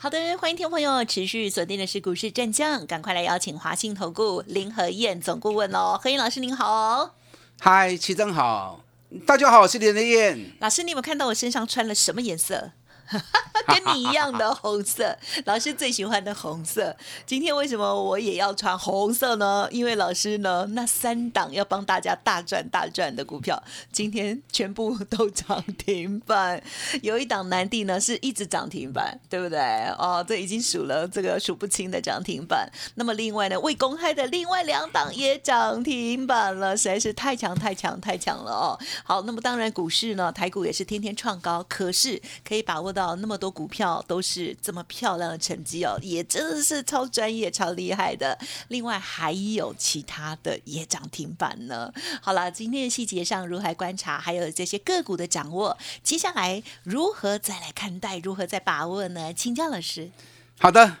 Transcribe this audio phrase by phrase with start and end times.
[0.00, 7.16] 好的，欢迎听众朋友持续锁定的是股市战将，赶快来邀请华信投顾林和燕总顾问哦，何燕老师您好。
[7.58, 8.84] 嗨，齐正好，
[9.26, 10.52] 大家好，我是林和燕。
[10.60, 12.70] 老师，你有没有看到我身上穿了什么颜色？
[13.66, 16.96] 跟你一样的红色，老师最喜欢的红色。
[17.26, 19.68] 今天为什么我也要穿红色呢？
[19.70, 23.62] 因为老师呢，那三档要帮大家大赚大赚的股票，
[23.92, 26.62] 今天全部都涨停板。
[27.02, 29.58] 有一档南地呢，是一直涨停板，对不对？
[29.98, 32.70] 哦，这已经数了这个数不清的涨停板。
[32.94, 38.78] 那么另外呢，未公开的另外两档也涨停板了，实在是太强太强太强了哦。
[39.04, 48.38] 好，那么当然股市呢，台股也是天天创高，可是可以把握到那么多股票都是这么漂亮的成绩哦，也真的是超专业、超厉害的。
[48.68, 51.92] 另外还有其他的也涨停板呢。
[52.20, 59.32] 好了，今天的细节上如何观察，还有这些个股的掌握，接下来如何再来看待，如何再把握呢？
[59.32, 60.10] 请教老师。
[60.58, 60.96] 好的，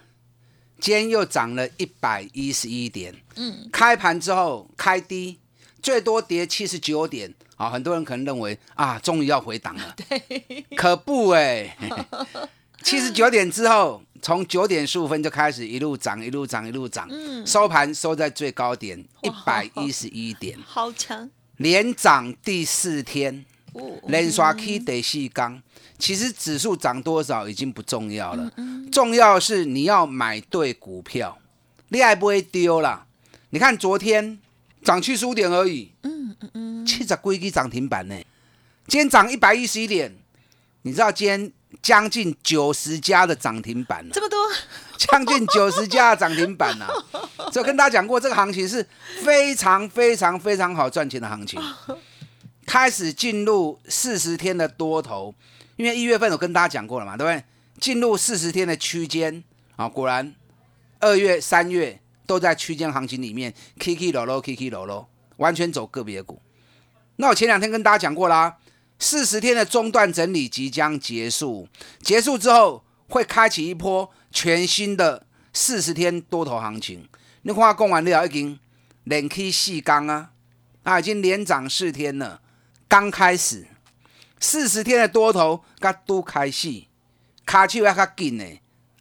[0.80, 5.38] 今天又涨了一百一十一点，嗯，开盘之后开低，
[5.88, 7.32] 最多跌七十九点。
[7.56, 9.92] 啊，很多人可能认为啊，终于要回档了。
[9.96, 11.74] 对，可不哎，
[12.84, 17.44] 七十九点之后，从九点十五分就开始一路涨，一路涨，一路涨，嗯。
[17.46, 23.46] 收盘收在最高点一百一十一点，好强，连涨第四天，
[24.08, 25.62] 连刷 K 得细钢。
[25.98, 28.52] 其实指数涨多少已经不重要了，
[28.92, 31.38] 重要是你要买对股票，
[31.88, 33.06] 你还不会丢了。
[33.50, 34.38] 你看昨天
[34.82, 35.92] 涨七十五点而已。
[36.02, 38.14] 嗯嗯嗯，七十几个涨停板呢，
[38.86, 40.14] 今天涨一百一十一点，
[40.82, 44.38] 你知道今天将近九十家的涨停板了，这么多，
[44.96, 46.86] 将近九十家的涨停板呢！
[47.52, 48.86] 所以跟大家讲过，这个行情是
[49.22, 51.60] 非常非常非常好赚钱的行情，
[52.66, 55.34] 开始进入四十天的多头，
[55.76, 57.44] 因为一月份我跟大家讲过了嘛，对不对？
[57.80, 59.42] 进入四十天的区间
[59.76, 60.34] 啊，果然
[61.00, 65.08] 二月、三月都在区间行情里面，K K 落落，K K 落落。
[65.38, 66.42] 完全走个别股，
[67.14, 68.56] 那我前两天跟大家讲过啦，
[68.98, 71.68] 四十天的中段整理即将结束，
[72.00, 77.08] 结束之后会开启一波全新的四十天多头行情。
[77.42, 78.58] 你看，讲完了已经
[79.04, 80.32] 连起四缸啊，
[80.82, 82.40] 啊，已经连涨四天了，
[82.88, 83.68] 刚开始
[84.40, 86.82] 四十天的多头刚都开始，
[87.46, 88.44] 卡手要较紧呢，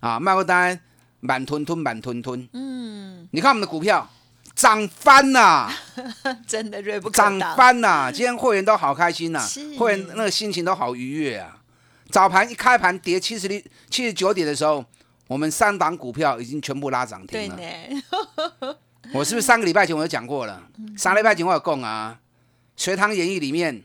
[0.01, 0.79] 啊，卖个单
[1.19, 4.09] 慢吞吞，慢吞吞，嗯，你看我们的股票。
[4.55, 5.71] 涨翻呐！
[6.47, 8.11] 真的锐不可涨翻呐！
[8.11, 9.39] 今天会员都好开心呐，
[9.77, 11.61] 会员那个心情都好愉悦啊。
[12.09, 13.61] 早盘一开盘跌七十六、
[13.91, 14.83] 七十九点的时候，
[15.27, 17.55] 我们三档股票已经全部拉涨停了。
[17.55, 18.75] 对
[19.13, 20.63] 我是不是三个礼拜前我就讲过了？
[20.97, 22.17] 三个礼拜前我有讲啊，
[22.83, 23.83] 《隋唐演义》里面，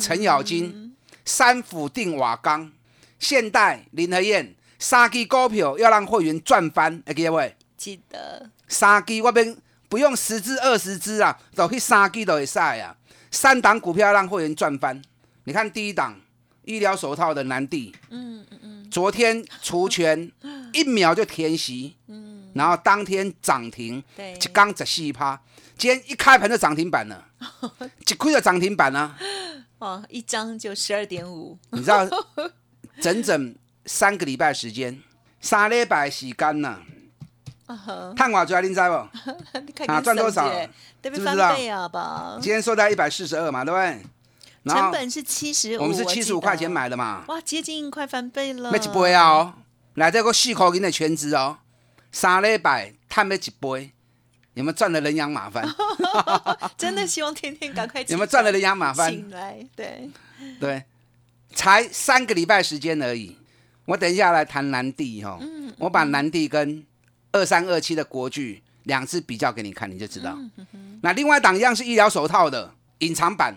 [0.00, 2.72] 程咬金三府定瓦岗，
[3.18, 7.40] 现代林和燕三基股票要让会员赚翻，记得不？
[7.76, 8.50] 记得。
[8.68, 9.56] 三基我边。
[9.88, 12.96] 不用十支二十支啊，走去三支都会晒啊。
[13.30, 15.00] 三档股票让会员赚翻。
[15.44, 16.20] 你看第一档
[16.64, 20.28] 医疗手套的南地，嗯嗯嗯，昨天除权
[20.74, 25.40] 一秒就填息，嗯，然后当天涨停，对，一刚十四趴，
[25.78, 27.24] 今天一开盘就涨停板了，
[28.08, 29.16] 一亏就涨停板了，
[29.78, 32.04] 哦，一张就十二点五，你知道，
[33.00, 33.54] 整整
[33.86, 35.00] 三个礼拜时间，
[35.40, 36.80] 三礼拜时间呐。
[38.16, 38.94] 探瓦出来，你知不？
[39.90, 40.48] 啊，赚多少？
[41.02, 42.38] 知不知道？
[42.40, 44.02] 今天收在一百四十二嘛，对不对？
[44.72, 47.24] 成本是七十五，我们是七十五块钱买的嘛。
[47.28, 48.70] 哇，接近快翻倍了。
[48.70, 49.28] 买一杯啊！
[49.30, 49.54] 哦，
[49.94, 51.58] 来这个四口银的全值哦，
[52.10, 53.92] 三礼拜探买一杯，
[54.54, 55.64] 你们赚了人仰马翻？
[56.76, 59.10] 真的希望天天赶快你们赚了人仰马翻？
[59.10, 60.10] 醒来，对
[60.60, 60.84] 对，
[61.54, 63.36] 才三个礼拜时间而已。
[63.86, 65.40] 我等一下来谈南地哈，
[65.78, 66.84] 我把南地跟。
[67.32, 70.38] 二三二七的国巨，两次比较给你看，你就知道。
[71.02, 73.54] 那另外档一样是医疗手套的隐藏版，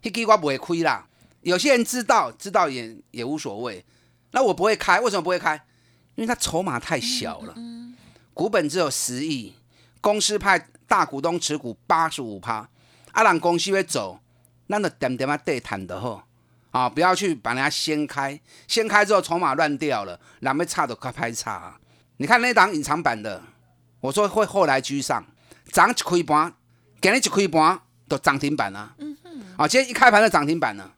[0.00, 1.06] 那给我不会亏啦。
[1.42, 3.84] 有些人知道，知道也也无所谓。
[4.30, 5.56] 那我不会开，为什么不会开？
[6.14, 7.54] 因为它筹码太小了，
[8.32, 9.52] 股本只有十亿，
[10.00, 12.66] 公司派大股东持股八十五趴，
[13.12, 14.20] 阿朗公司会走，
[14.68, 16.22] 那就点点啊对谈的吼
[16.78, 21.76] 啊，不要去把人家掀开，掀开之后筹码乱掉了，两边差都快拍差。
[22.18, 23.42] 你看那档隐藏版的，
[23.98, 25.24] 我说会后来居上，
[25.72, 26.54] 涨一开盘，
[27.00, 28.94] 今日一开盘都涨停板啊。
[28.98, 29.42] 嗯哼。
[29.56, 30.94] 啊，今天一开盘就涨停板了。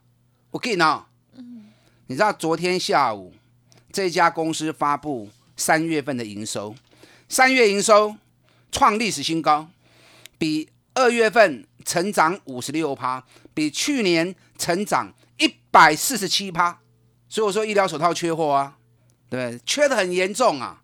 [0.51, 1.07] 我给你哦。
[1.37, 1.71] 嗯。
[2.09, 3.33] 你知道昨天下午
[3.91, 6.75] 这家公司发布三月份的营收，
[7.27, 8.15] 三月营收
[8.71, 9.67] 创历史新高，
[10.37, 13.25] 比二月份成长五十六趴，
[13.55, 15.11] 比去年成长
[15.41, 16.81] 一百四十七趴。
[17.29, 18.77] 所以我说医疗手套缺货啊，
[19.29, 20.83] 对，缺的很严重啊。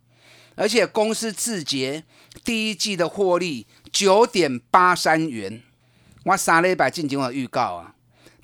[0.55, 2.05] 而且公司字节
[2.43, 5.62] 第一季的获利九点八三元，
[6.25, 7.94] 我三礼拜进行了预告啊，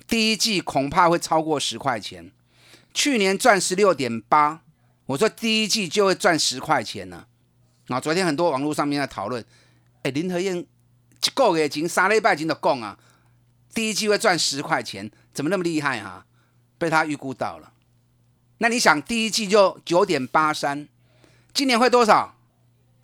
[0.07, 2.31] 第一季恐怕会超过十块钱。
[2.93, 4.61] 去年赚十六点八，
[5.07, 7.25] 我说第一季就会赚十块钱呢。
[7.87, 9.43] 啊，昨天很多网络上面在讨论，
[10.03, 12.99] 哎，林和燕一个月前三礼拜前的讲啊，
[13.73, 16.25] 第一季会赚十块钱，怎么那么厉害啊？
[16.77, 17.71] 被他预估到了。
[18.59, 20.87] 那你想第一季就九点八三？
[21.53, 22.35] 今年会多少？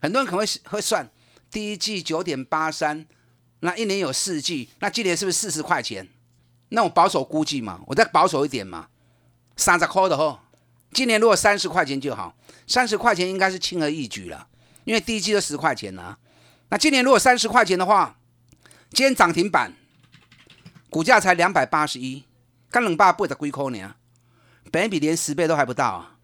[0.01, 1.09] 很多人可能会会算，
[1.51, 3.05] 第一季九点八三，
[3.61, 6.07] 那一年有四季，那今年是不是四十块钱？
[6.69, 8.87] 那我保守估计嘛，我再保守一点嘛，
[9.57, 10.39] 三十块的吼。
[10.93, 14.47] 今年如果三十块钱就好，三十块钱应该是轻而易举了，
[14.85, 16.17] 因为第一季就十块钱了。
[16.69, 18.17] 那今年如果三十块钱的话，
[18.91, 19.73] 今天涨停板，
[20.89, 22.23] 股价才两百八十一，
[22.69, 23.95] 刚冷霸不的龟壳呢，
[24.71, 26.17] 本比连十倍都还不到啊。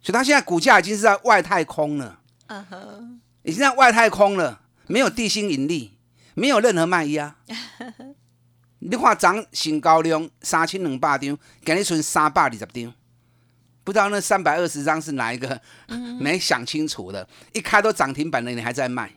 [0.00, 5.98] 所以它现在股价已经是在外太空了，嗯哼，已经在外太空了，没有地心引力，
[6.34, 7.36] 没有任何卖压。
[8.78, 12.94] 你看涨新高量三千两百张，今日剩三百二十张，
[13.82, 15.60] 不知道那三百二十张是哪一个？
[16.20, 19.10] 没想清楚的，一开都涨停板了，你还在卖？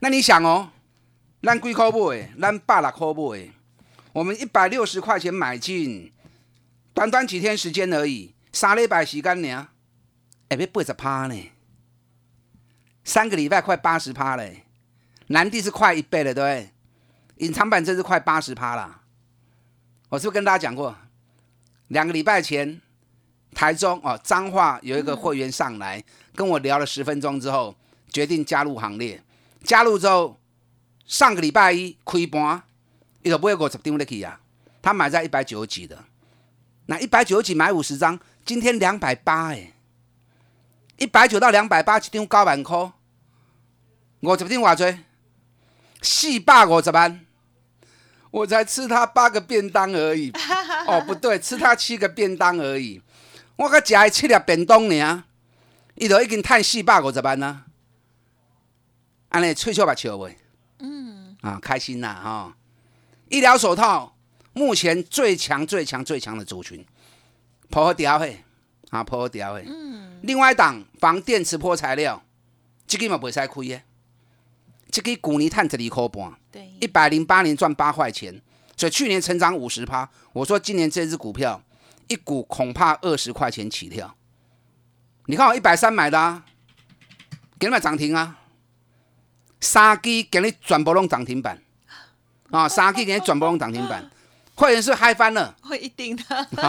[0.00, 0.70] 那你想哦，
[1.42, 2.32] 咱几块买？
[2.40, 3.52] 咱百六块买？
[4.16, 6.10] 我们一百六十块钱买进，
[6.94, 8.34] 短短几天时间而已。
[8.50, 9.68] 三礼拜时间呢，
[10.48, 11.52] 哎，要八十趴呢，
[13.04, 14.64] 三个礼拜快八十趴嘞，
[15.26, 17.46] 南地是快一倍了，对不对？
[17.46, 19.02] 隐藏版真是快八十趴了。
[20.08, 20.96] 我是不是跟大家讲过，
[21.88, 22.80] 两个礼拜前
[23.52, 26.02] 台中哦彰化有一个会员上来
[26.34, 27.76] 跟我聊了十分钟之后，
[28.08, 29.22] 决定加入行列。
[29.62, 30.40] 加入之后，
[31.04, 32.62] 上个礼拜一开盘，
[33.26, 34.38] 一个买五十张入去啊，
[34.80, 36.04] 他买在一百九十几的，
[36.86, 38.16] 那一百九十几买五十张。
[38.44, 39.72] 今天两百八哎，
[40.96, 42.92] 一百九到两百八一张九万块，
[44.20, 45.00] 五十张偌济？
[46.00, 47.26] 四百五十万，
[48.30, 50.30] 我才吃他八个便当而已。
[50.86, 53.02] 哦，不对，吃他七个便当而已。
[53.56, 55.24] 我个食七粒便当呢，
[55.96, 57.64] 伊就已经赚四百五十万啦。
[59.30, 60.38] 安尼吹笑白笑未？
[60.78, 62.56] 嗯，啊，开心啦哈！
[63.28, 64.16] 医疗手套
[64.52, 66.84] 目前最强、最强、最强的族群。
[67.68, 68.44] 破好掉嘿，
[68.90, 69.64] 啊破好掉嘿。
[69.66, 70.20] 嗯。
[70.22, 72.22] 另外一档防电磁波材料，
[72.86, 73.84] 这个嘛袂使亏耶。
[74.90, 78.40] 这个去年赚十二块半，对，一百零八年赚八块钱，
[78.76, 80.08] 所以去年成长五十趴。
[80.32, 81.60] 我说今年这只股票
[82.06, 84.16] 一股恐怕二十块钱起跳。
[85.26, 86.44] 你看我一百三买的，啊，
[87.58, 88.38] 给你们涨停啊！
[89.60, 91.60] 三基给你全部拢涨停板，
[92.50, 94.08] 啊，三 K 给你转波拢涨停板。
[94.56, 96.24] 会员是嗨翻了，会一定的，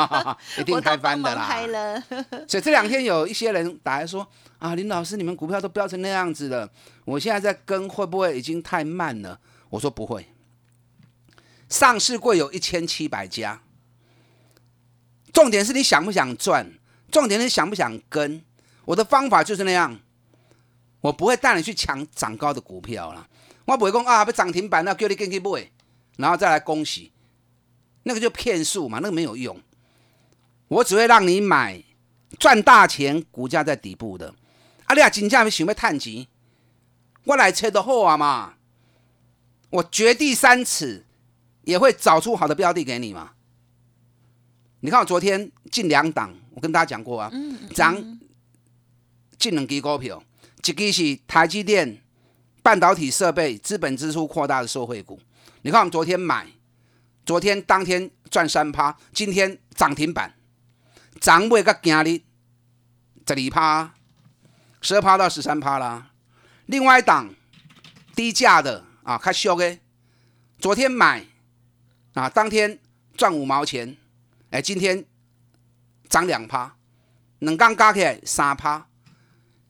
[0.59, 1.41] 一定嗨翻的啦。
[1.47, 2.03] 嗨了，
[2.45, 4.27] 所以这两天有一些人打来说
[4.59, 6.69] 啊，林老师，你们股票都飙成那样子了，
[7.06, 9.39] 我现在在跟，会不会已经太慢了？
[9.69, 10.27] 我说不会，
[11.69, 13.62] 上市柜有一千七百家，
[15.31, 16.69] 重点是你想不想赚，
[17.10, 18.43] 重点是想不想跟。
[18.84, 19.98] 我的方法就是那样，
[21.01, 23.27] 我不会带你去抢涨高的股票啦，
[23.66, 25.70] 我不会讲啊，要涨停板那叫你进去买，
[26.18, 27.12] 然后再来恭喜。
[28.04, 29.60] 那个就骗术嘛，那个没有用。
[30.70, 31.84] 我只会让你买
[32.39, 34.34] 赚大钱，股价在底部的。
[34.86, 36.25] 啊，你啊，金价想要探钱，
[37.25, 38.54] 我来车的好啊嘛。
[39.70, 41.06] 我掘地三尺，
[41.63, 43.32] 也会找出好的标的给你嘛。
[44.80, 47.30] 你看我昨天进两档，我跟大家讲过啊，
[47.75, 48.20] 涨
[49.38, 50.24] 进两支股票，
[50.71, 52.01] 一个是台积电
[52.62, 55.19] 半导体设备资本支出扩大的受惠股。
[55.62, 56.47] 你看我们昨天买。
[57.25, 60.33] 昨天当天赚三趴，今天涨停板，
[61.19, 62.21] 涨尾个今日
[63.27, 63.93] 十二趴，
[64.79, 66.12] 十二趴到十三趴啦。
[66.67, 67.29] 另外一档
[68.15, 69.77] 低价的啊，较俗的，
[70.57, 71.25] 昨天买
[72.13, 72.79] 啊，当天
[73.17, 73.97] 赚五毛钱，
[74.51, 75.03] 哎，今天
[76.07, 76.77] 涨两趴，
[77.39, 78.88] 两刚加起来三趴，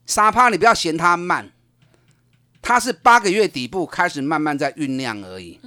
[0.08, 1.52] 三趴你不要嫌它慢，
[2.62, 5.60] 它是八个月底部开始慢慢在酝酿而已。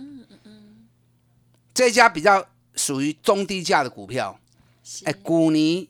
[1.76, 4.40] 这家比较属于中低价的股票，
[5.04, 5.90] 哎，股尼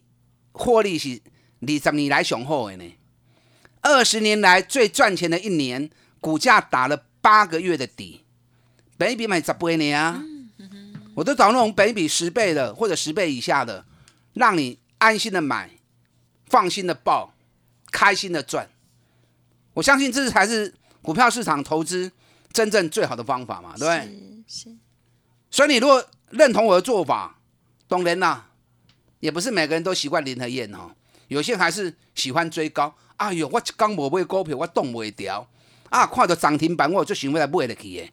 [0.52, 1.22] 获利是
[1.62, 2.94] 二十年来雄厚的呢。
[3.80, 5.90] 二十年来最赚钱的一年，
[6.20, 8.26] 股价打了八个月的底，
[8.98, 10.22] 本一比买十倍呢啊，
[11.16, 13.86] 我都找那种本一比十倍的或者十倍以下的，
[14.34, 15.72] 让你安心的买，
[16.48, 17.34] 放心的报，
[17.92, 18.68] 开心的赚。
[19.74, 22.12] 我相信这才是股票市场投资
[22.52, 24.44] 真正最好的方法嘛，对不对？
[24.48, 24.78] 是是，
[25.50, 27.40] 所以你如果认同我的做法，
[27.88, 28.50] 当然啦，
[29.20, 30.92] 也不是每个人都习惯林和燕哦，
[31.28, 32.94] 有些人还是喜欢追高。
[33.18, 35.48] 哎呦，我一刚无买股票，我动不掉
[35.90, 36.08] 啊！
[36.08, 38.12] 看到涨停板，我就想要来买得起耶。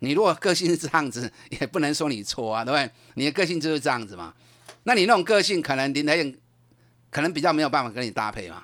[0.00, 2.90] 你如果个性是这样子， 也不能说你错啊，对不对？
[3.14, 4.34] 你的个性就是这样子嘛。
[4.82, 6.36] 那你那种个性，可能林和燕
[7.10, 8.62] 可能比较没有办法跟你搭配嘛。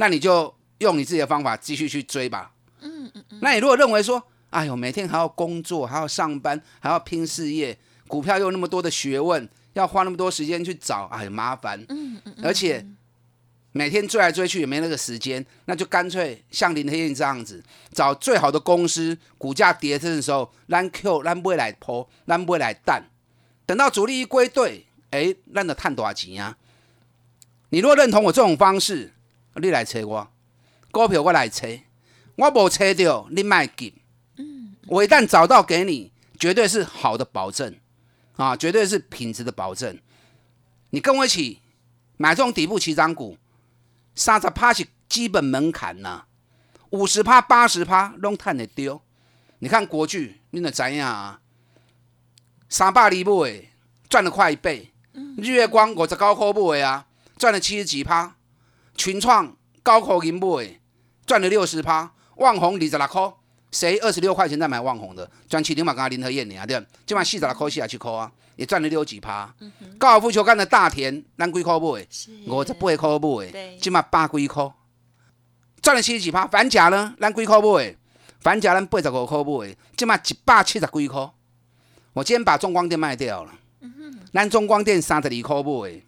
[0.00, 2.52] 那你就用你自己的方法继续去追吧。
[2.80, 3.38] 嗯嗯嗯。
[3.42, 11.84] 那你如果认为说，哎呦，每天还要工作，还要上班，还要拼事业，股票又那么多的学问，要花那么多时间去找，哎，麻烦。
[11.88, 12.34] 嗯嗯。
[12.42, 12.86] 而且。
[13.72, 17.62] 每天追来追去也没那个时间，那就干脆像林黑燕这样子，
[17.92, 23.04] 找最好的公司，股价跌的时候，咱 Q 咱不会来抛，咱不会来淡，
[23.66, 26.56] 等到主力一归队，哎，咱的探多少钱啊？
[27.68, 29.12] 你如果认同我这种方式，
[29.58, 30.30] 你来催我，
[30.90, 31.84] 股票我来催，
[32.36, 33.94] 我无催到你卖给，
[34.36, 37.74] 嗯，我一旦找到给你，绝对是好的保证
[38.36, 39.98] 啊，绝对是品质的保证。
[40.90, 41.60] 你跟我一起
[42.16, 43.36] 买这种底部起涨股。
[44.14, 46.24] 三十趴是基本门槛呐，
[46.90, 49.00] 五十趴、八十趴拢赚得丢。
[49.60, 51.40] 你看国巨，你能怎样啊？
[52.68, 53.70] 三百里买，
[54.08, 54.92] 赚了快一倍。
[55.36, 58.34] 日月光五十高块买啊，赚了七十几趴。
[58.98, 60.78] 群创高口银买，
[61.24, 62.12] 赚了六十趴。
[62.36, 63.32] 旺红二十六块，
[63.72, 65.28] 谁二十六块钱在买旺红的？
[65.48, 68.30] 赚七零嘛，刚刚林和燕你啊，对，今晚四十六块四十七块啊。
[68.56, 69.54] 也赚了六几趴，
[69.98, 71.80] 高尔夫球杆的大田，咱几块买？
[72.48, 74.68] 五十八块买，今晚八几块，
[75.80, 76.44] 赚了七十几趴。
[76.48, 77.96] 反甲呢，咱几块买？
[78.40, 81.30] 反甲咱八十五块买，今晚一百七十几块。
[82.12, 83.52] 我今天把中光电卖掉了，
[84.32, 86.02] 咱中光电三十二块买。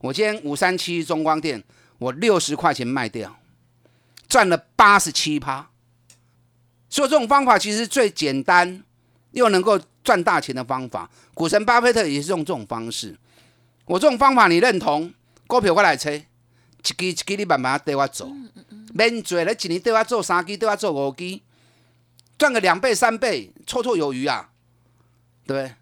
[0.00, 1.62] 我今天五三七中光电，
[2.02, 3.38] 我六十块钱卖掉，
[4.28, 5.70] 赚了八十七趴。
[6.90, 8.82] 所以这种方法其实最简单，
[9.30, 9.80] 又能够。
[10.04, 13.16] 赚大钱的方法，股神巴菲特也是用这种方式。
[13.84, 15.14] 我这种方法你认同？
[15.46, 18.28] 股票我来吹，一支一支你慢慢带我走，
[18.92, 21.40] 免做咧一年对我做三支，对我做五支，
[22.36, 24.50] 赚个两倍三倍，绰绰有余啊，
[25.46, 25.72] 对不对？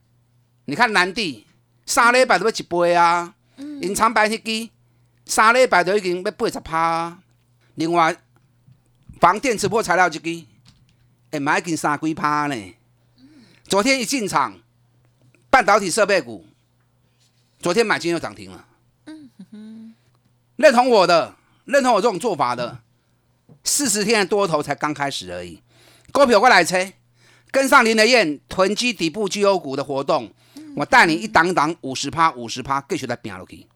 [0.66, 1.46] 你看南地
[1.86, 4.70] 三礼拜都要一杯啊，隐藏版迄支
[5.30, 7.16] 三礼拜都已经要八十趴。
[7.76, 8.16] 另外，
[9.20, 10.44] 防电磁波材料一支，
[11.30, 12.74] 会买已经三几趴呢。
[13.62, 14.58] 昨天一进场，
[15.48, 16.44] 半导体设备股，
[17.60, 18.66] 昨天买进又涨停了。
[19.06, 19.94] 嗯哼，
[20.56, 22.80] 认同我的，认同我这种做法的，
[23.62, 25.62] 四十天的多头才刚开始而已。
[26.10, 26.92] 股票过来吹，
[27.52, 30.34] 跟上林德燕囤积底部绩优股的活动，
[30.74, 33.68] 我带你一档档五十趴五十趴，继续来拼落去。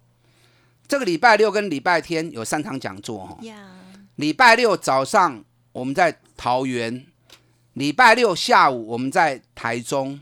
[0.87, 3.39] 这个礼拜六跟礼拜天有三场讲座哈。
[4.17, 7.07] 礼拜六早上我们在桃园。
[7.75, 10.21] 礼拜六下午我们在台中，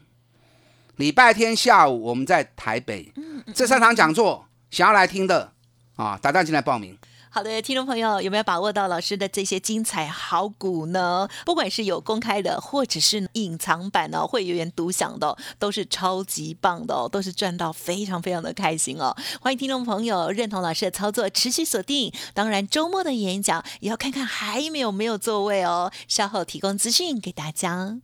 [0.97, 3.13] 礼拜天下午我们在台北。
[3.55, 5.53] 这三场讲座，想要来听的
[5.97, 6.97] 啊，打电话进来报名。
[7.35, 11.27] 好的，听众朋友，有没有把握到老师的这些精彩好股呢？
[11.47, 19.17] 不管是有公开的，或者是隐藏版哦，会员独享的，都是超级棒的哦，都是赚到非常非常的开心哦。
[19.41, 22.13] 欢迎听众朋友认同老师的操作，持续锁定。
[22.35, 25.91] 当然，周末的演讲也要看看还有没有座位哦。
[26.07, 27.97] 稍后提供资讯给大家。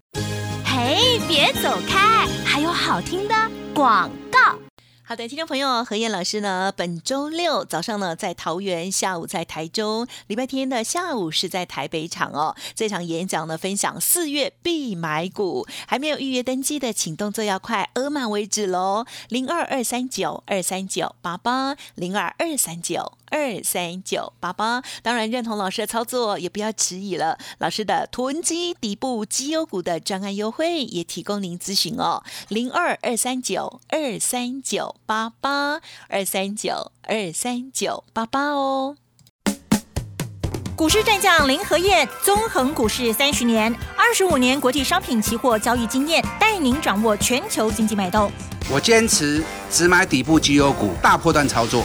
[0.65, 3.35] 嘿，别走开，还有好听的
[3.75, 4.11] 广。
[5.09, 6.71] 好的，听众朋友，何燕老师呢？
[6.77, 12.55] 本周六早上呢在桃园，下午在台中，礼拜天的下午是在台北场哦。
[12.75, 19.07] 这场演讲呢，分享四月必买股，还没有预约登机的，请动作要快，额满为止喽。
[19.31, 24.83] 零二二三九二三九八八，零二二三九二三九八八。
[25.03, 27.39] 当然认同老师的操作，也不要迟疑了。
[27.59, 34.97] 老师的囤积底部绩优股的专案优惠也提供您咨询哦，零二二三九二三九。
[35.07, 38.97] 八八二三九二三九八八哦。
[40.77, 48.31] 股市战将林和燕，纵横股市三十年，二十五年国际商品期货交易经验，带您掌握全球经济脉动。
[48.71, 51.85] 我坚持只买底部绩优股，大波段操作。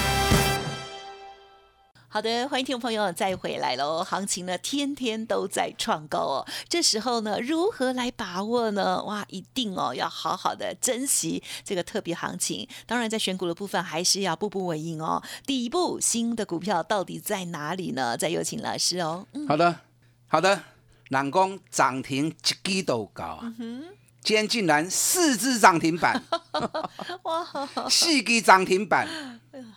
[2.13, 4.03] 好的，欢迎听众朋友再回来喽。
[4.03, 6.45] 行情呢，天天都在创高哦。
[6.67, 9.01] 这时候呢，如何来把握呢？
[9.05, 12.67] 哇，一定哦，要好好的珍惜这个特别行情。
[12.85, 15.23] 当然，在选股的部分，还是要步步为营哦。
[15.45, 18.17] 第一步，新的股票到底在哪里呢？
[18.17, 19.25] 再有请老师哦。
[19.31, 19.73] 嗯，好的，
[20.27, 20.63] 好的。
[21.11, 23.53] 南宫涨停一基都高啊！
[24.23, 26.21] 今天竟然四只涨停板，
[27.23, 27.47] 哇，
[27.89, 29.07] 四基涨停板。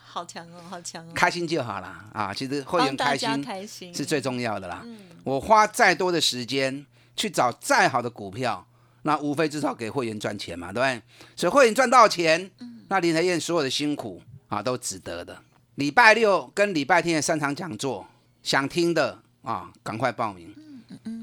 [0.06, 1.10] 好强哦，好强哦！
[1.12, 2.32] 开心就好了啊！
[2.32, 4.84] 其实会员开心是最重要的啦。
[5.24, 6.86] 我花再多的时间
[7.16, 8.64] 去找再好的股票，
[9.02, 11.02] 那无非至少给会员赚钱嘛，对不对？
[11.34, 12.48] 所以会员赚到钱，
[12.88, 15.36] 那林台燕所有的辛苦啊都值得的。
[15.74, 18.06] 礼拜六跟礼拜天的三场讲座，
[18.44, 20.54] 想听的啊赶快报名。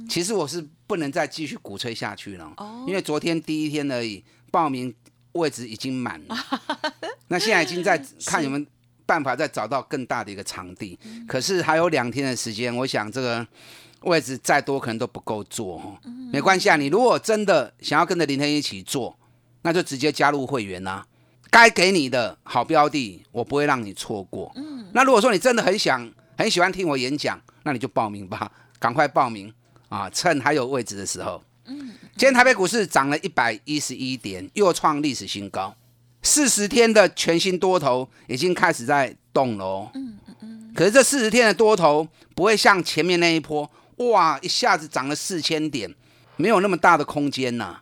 [0.09, 2.53] 其实我是不能再继续鼓吹下去了，
[2.86, 4.21] 因为昨天第一天而已，
[4.51, 4.93] 报名
[5.31, 6.36] 位置已经满了。
[7.29, 8.67] 那现在已经在看你们
[9.05, 11.00] 办法，再找到更大的一个场地。
[11.25, 13.48] 可是还有两天的时间，我想这个
[14.01, 15.98] 位置再多可能都不够坐哦。
[16.29, 19.17] 没关系啊，你如果真的想要跟着林天一起做，
[19.62, 21.05] 那就直接加入会员啊。
[21.50, 24.51] 该给你的好标的，我不会让你错过。
[24.57, 29.53] 嗯那如果说你真的很想很喜欢听我演讲，那你就报名吧，赶快报名
[29.91, 30.10] 啊！
[30.10, 31.43] 趁还有位置的时候。
[31.65, 35.75] 今天台北股市涨了一百一十一点，又创历史新高。
[36.24, 39.91] 四十天的全新多头已经开始在动了。
[39.93, 40.74] 嗯嗯嗯。
[40.74, 45.93] 可是这四十天的多头不会像前面那一波，哇，一下子涨了四千点，
[46.38, 47.81] 没有那么大的空间呐。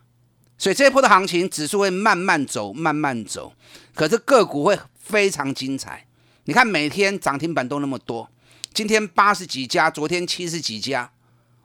[0.58, 3.52] 所以这一波的行情，指数会慢慢走，慢慢走。
[3.94, 6.06] 可是个股会非常精彩。
[6.44, 8.28] 你看每天涨停板都那么多，
[8.74, 11.10] 今天八十几家，昨天七十几家，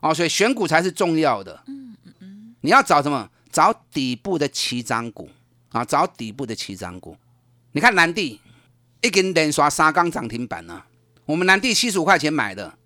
[0.06, 1.64] 哦，所以选股才是重要的。
[1.68, 2.56] 嗯嗯嗯。
[2.62, 3.30] 你要找什么？
[3.52, 5.30] 找底部的起涨股。
[5.72, 7.18] 啊，找底部的起涨股，
[7.74, 8.40] 你看南地
[9.02, 10.82] 一根连刷三缸涨停板呢。
[11.26, 12.78] 我们南地七十五块钱买的，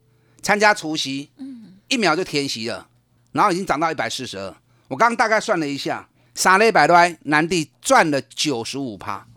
[0.42, 2.88] 参加除夕，嗯，一秒就填息了，
[3.32, 4.56] 然后已经涨到一百四十二。
[4.88, 9.28] 我刚刚大概算了一下，杀了一百多，南地赚了九十五趴。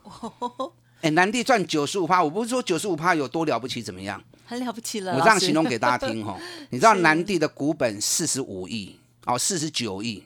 [1.02, 4.24] 哎，南地赚九十五趴，我不是说九十五趴有多了不起，怎么样？
[4.46, 5.14] 很了不起了。
[5.14, 6.38] 我这样形容给大家听哈，
[6.70, 10.22] 你知道南地的股本四十五亿，哦，四十九亿，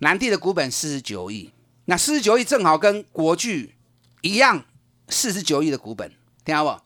[0.00, 1.50] 南地的股本四十九亿。
[1.86, 3.74] 那四十九亿正好跟国巨
[4.22, 4.64] 一样，
[5.08, 6.10] 四十九亿的股本，
[6.44, 6.80] 听到不？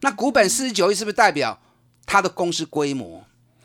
[0.00, 1.58] 那股本四十九亿是不是代表
[2.04, 3.24] 它的公司规模？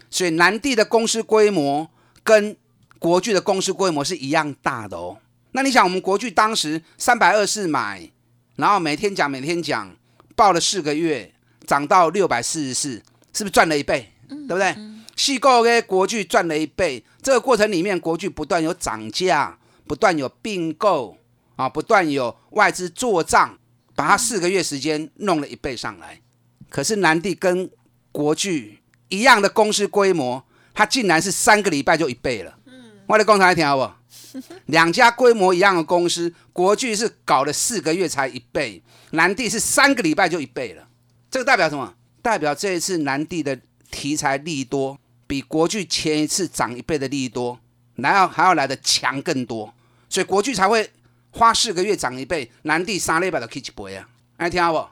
[0.09, 1.89] 所以南地的公司规模
[2.23, 2.55] 跟
[2.99, 5.17] 国巨的公司规模是一样大的哦。
[5.51, 8.09] 那你想，我们国巨当时三百二十买，
[8.55, 9.95] 然后每天讲每天讲，
[10.35, 11.33] 报了四个月，
[11.65, 12.89] 涨到六百四十四，
[13.33, 14.11] 是不是赚了一倍？
[14.27, 14.75] 对不对？
[15.15, 19.57] 细购跟国巨赚了一倍，这个过程里面国巨不断有涨价。
[19.87, 21.17] 不断有并购
[21.57, 23.57] 啊，不断有外资做账，
[23.93, 26.21] 把它四个月时间弄了一倍上来。
[26.69, 27.69] 可是南地跟
[28.13, 32.57] 国巨一样的公司规模，它竟然是三个礼拜就一倍了。
[33.05, 34.39] 我的工厂还听好不？
[34.71, 40.87] 两家规模一样的公司，国巨是搞了四个月才一倍，南地是三个礼拜就一倍了。
[41.31, 41.93] 这个代表什么？
[42.21, 43.57] 代表这一次南地的
[43.89, 47.57] 题材利多，比国巨前一次涨一倍的利多，
[48.03, 49.73] 还要还要来的强更多。
[50.09, 50.91] 所以国巨才会
[51.31, 54.85] 花四个月涨一倍，南地三礼拜的 K 一倍啊，爱听不？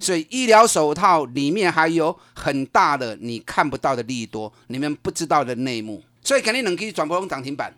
[0.00, 7.72] 所以医疗手套里面还有很大的你看不到的利多，你们不知道的内幕，所以肯定能给转播涨停板。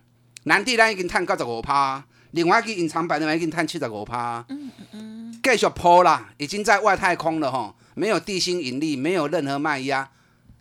[0.44, 4.42] 南地咱已经探九十五趴，另外一个隐藏版的已经探七十五趴。
[4.48, 10.08] 嗯嗯，继续抛啦，已经在外太空了哈，没有地心引力，没有任何卖压，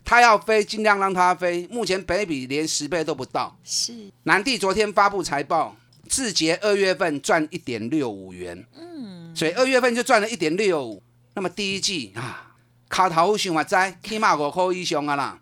[0.04, 1.66] 它要飞尽量让它飞。
[1.70, 3.56] 目前北比连十倍都不到。
[3.64, 5.74] 是南地昨天发布财报。
[6.06, 11.02] 字节二月份赚一点六五元，嗯，所以二月份就赚了一点六五。
[11.34, 12.52] 那么第一季啊，
[12.88, 15.40] 卡头想话在起码五块以上啊啦。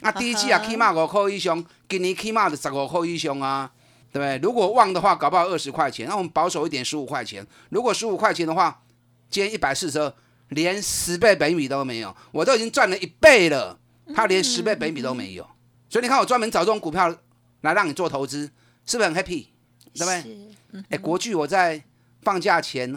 [0.00, 3.70] 那 第一季啊，起码五块以上，今年起码就十五块以上啊，
[4.12, 4.36] 对不对？
[4.42, 6.06] 如果旺的话，搞不好二十块钱。
[6.08, 7.46] 那我们保守一点，十五块钱。
[7.70, 8.82] 如果十五块钱的话，
[9.30, 10.12] 今天一百四十二，
[10.50, 13.78] 连十倍本比都没有，我都已经赚了一倍了，
[14.14, 15.46] 他连十倍本比都没有。
[15.88, 17.14] 所以你看，我专门找这种股票
[17.62, 18.50] 来让你做投资，
[18.84, 19.46] 是不是很 happy？
[19.94, 20.82] 对不对？
[20.90, 21.82] 哎，国剧我在
[22.22, 22.90] 放假前，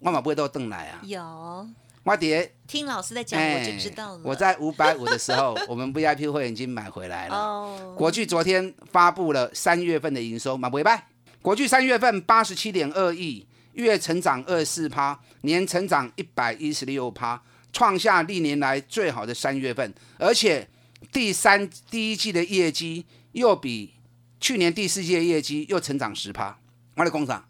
[0.00, 1.00] 万马不会都登来啊。
[1.02, 1.68] 有，
[2.04, 4.20] 花蝶听老师在讲，我就知道了。
[4.22, 7.36] 我在五百五的时候，我们 VIP 会员已经买回来了。
[7.36, 7.94] 哦。
[7.96, 11.08] 国剧昨天发布了三月份的营收，马不会败。
[11.42, 19.94] 国剧三月份八十七点二亿，月成长二四趴，年成长一百一十六趴，创下历年来最好的三月份。
[20.18, 20.68] 而且
[21.10, 23.92] 第三第一季的业绩又比。
[24.38, 26.56] 去年第四季的业绩又成长十趴，
[26.94, 27.42] 我的工厂，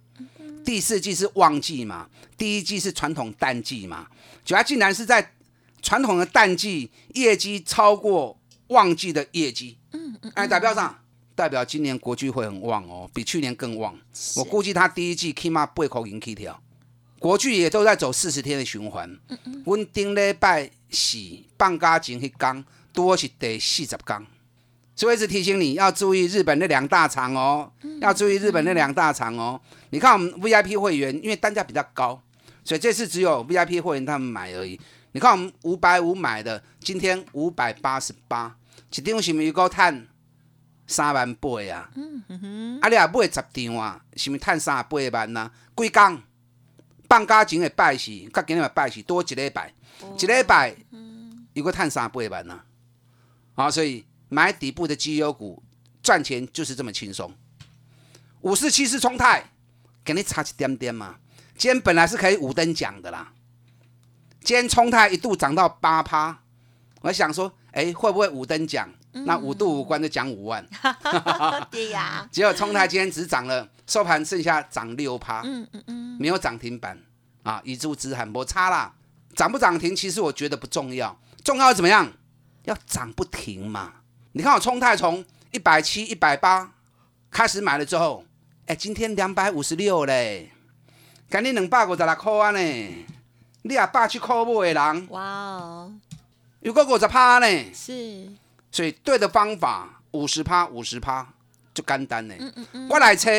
[0.65, 2.09] 第四季是旺季嘛，
[2.39, 4.07] 第一季是传统淡季嘛，
[4.45, 5.33] 主要竟然是在
[5.83, 10.97] 传统的淡季业绩超过旺季的业绩，嗯嗯，哎，代表上
[11.37, 13.95] 代表今年国巨会很旺哦，比去年更旺。
[14.37, 16.61] 我估计它第一季起码八口银 K 条，
[17.21, 19.09] 国巨也都在走四十天的循环。
[19.29, 21.19] 嗯嗯，我顶礼拜四
[21.59, 24.27] 放假前去讲，多是第四十天。
[24.97, 27.71] 所以一直提醒你要注意日本那两大厂哦，
[28.01, 29.61] 要注意日本那两大厂哦。
[29.91, 32.19] 你看我们 VIP 会员，因为单价比较高，
[32.65, 34.81] 所以这次只有 VIP 会员他们买而已。
[35.13, 38.57] 你看我们五百五买的，今天五百八十八，
[38.91, 40.07] 一张是不是够赚
[40.87, 41.91] 三万八啊？
[41.95, 45.51] 嗯哼，啊你也买十张啊，是不是赚三八万啊？
[45.77, 46.23] 几工
[47.09, 49.73] 放假前的拜四，甲今日的拜四多一礼拜，
[50.19, 50.77] 一礼拜
[51.55, 52.65] 又个赚三八万啊。
[53.55, 54.05] 好，所以。
[54.29, 55.63] 买底部的绩优股
[56.03, 57.33] 赚钱就是这么轻松。
[58.41, 59.53] 五四七四冲泰，
[60.05, 61.15] 给你差一点点嘛。
[61.57, 63.33] 今天本来是可以五等奖的啦，
[64.43, 66.43] 今天冲泰一度涨到八趴，
[67.03, 68.93] 我想说，哎，会不会五等奖？
[69.25, 70.67] 那五度五关就奖五万。
[71.71, 72.29] 对呀。
[72.31, 76.99] 结果冲泰今天只涨了收盘，剩下涨六趴，嗯嗯嗯，没有涨停板
[77.43, 78.93] 啊，一注资很不差啦。
[79.35, 82.11] 涨不涨停，其实我觉得不重要，重要怎么样？
[82.65, 83.93] 要涨不停嘛。
[84.33, 86.73] 你看我冲太从一百七、一百八
[87.31, 88.25] 开始买了之后，
[88.67, 90.51] 哎，今天两百五十六嘞，
[91.31, 93.07] 赶紧两百五十六块啊呢！
[93.63, 95.93] 你也百七块五的人，哇哦，
[96.61, 98.29] 有个五十趴呢，是，
[98.71, 101.27] 所以对的方法，五十趴、五十趴
[101.75, 102.35] 就简单呢。
[102.39, 103.31] 嗯嗯嗯，我来车，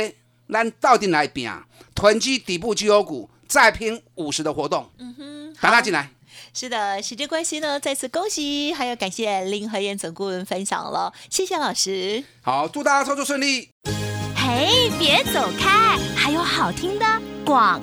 [0.52, 1.52] 咱到底来拼，
[1.94, 4.90] 囤积底部绩优股，再拼五十的活动。
[4.98, 6.10] 嗯哼，打他进来。
[6.54, 12.24] 是的，时间关系呢，再次恭喜，还有感谢林和燕总顾问分享了，谢谢老师。
[12.42, 13.70] 好，祝大家操作顺利。
[14.36, 17.06] 嘿，别走开，还有好听的
[17.46, 17.82] 广。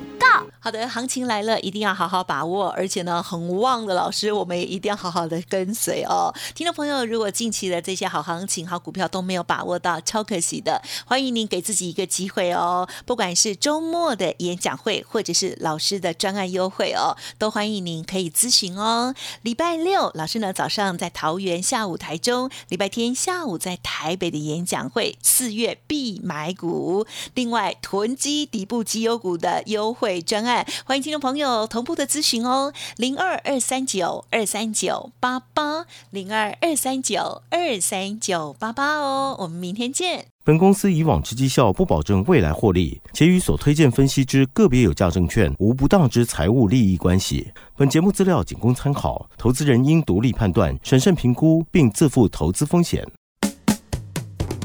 [0.64, 6.32] 好的，行情来了，一定要好好把握，而且呢，很旺的老师，我们也一定要好好的跟随哦。
[6.54, 10.80] 听众朋友，如果近期的这些好行情、好股票都没有把握到，超可惜的。
[11.04, 19.14] 欢迎您给自己一个机会哦，不管是周末的演讲会，或者是老师的专案优惠哦，都欢迎您可以咨询哦。
[19.42, 30.53] 礼拜六老师呢早上在桃园，下午台中；礼拜天下午在台北的演讲会，四月必买股，另外囤积底部绩优股的优惠专案
[30.84, 40.26] 欢迎听众朋友同步的咨询哦，零二二三九二三九八八，零二二三九二三九八八哦，我们明天见。
[40.44, 47.50] 本公司以往之绩效不保证未来获利，且与所推荐分析之个别有价证券无不当之财务利益关系。
[47.76, 53.06] 本节目资料仅供参考，投资人应独立判断、审慎评估，并自负投资风险。